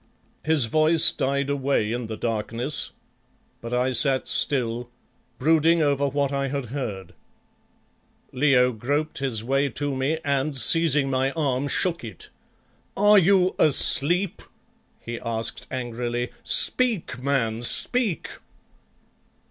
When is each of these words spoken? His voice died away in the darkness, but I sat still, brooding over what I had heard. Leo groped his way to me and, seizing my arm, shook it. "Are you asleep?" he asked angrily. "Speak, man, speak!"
His 0.43 0.65
voice 0.65 1.11
died 1.11 1.47
away 1.47 1.91
in 1.91 2.07
the 2.07 2.17
darkness, 2.17 2.89
but 3.61 3.71
I 3.71 3.91
sat 3.91 4.27
still, 4.27 4.89
brooding 5.37 5.83
over 5.83 6.07
what 6.07 6.31
I 6.33 6.47
had 6.47 6.65
heard. 6.73 7.13
Leo 8.31 8.71
groped 8.71 9.19
his 9.19 9.43
way 9.43 9.69
to 9.69 9.95
me 9.95 10.17
and, 10.25 10.57
seizing 10.57 11.11
my 11.11 11.29
arm, 11.33 11.67
shook 11.67 12.03
it. 12.03 12.29
"Are 12.97 13.19
you 13.19 13.53
asleep?" 13.59 14.41
he 14.99 15.19
asked 15.19 15.67
angrily. 15.69 16.31
"Speak, 16.43 17.21
man, 17.21 17.61
speak!" 17.61 18.27